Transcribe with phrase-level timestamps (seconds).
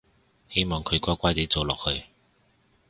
[0.49, 2.05] 希望佢乖乖哋做落去